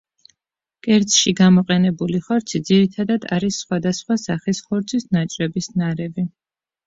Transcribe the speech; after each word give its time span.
კერძში 0.85 1.33
გამოყენებული 1.39 2.21
ხორცი 2.27 2.61
ძირითადად 2.69 3.27
არის 3.37 3.59
სხვა 3.65 3.79
და 3.85 3.93
სხვა 3.99 4.17
სახის 4.23 4.61
ხორცის 4.69 5.05
ნაჭრების 5.19 5.69
ნარევი. 5.83 6.27